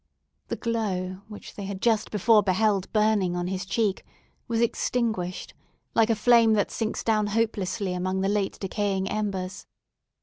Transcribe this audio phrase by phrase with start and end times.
[0.47, 4.03] The glow, which they had just before beheld burning on his cheek,
[4.47, 5.53] was extinguished,
[5.93, 9.67] like a flame that sinks down hopelessly among the late decaying embers.